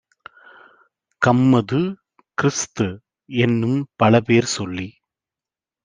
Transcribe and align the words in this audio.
கம்மது, 1.21 1.81
கிறிஸ்து-எனும் 2.37 3.79
பலபேர் 4.03 4.51
சொல்லிச் 4.57 4.97